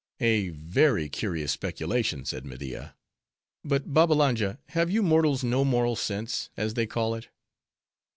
"A 0.19 0.49
very 0.49 1.09
curious 1.09 1.51
speculation," 1.51 2.25
said 2.25 2.43
Media. 2.43 2.95
But 3.63 3.93
Babbalanja, 3.93 4.57
have 4.69 4.89
you 4.89 5.03
mortals 5.03 5.43
no 5.43 5.63
moral 5.63 5.95
sense, 5.95 6.49
as 6.57 6.73
they 6.73 6.87
call 6.87 7.13
it?" 7.13 7.27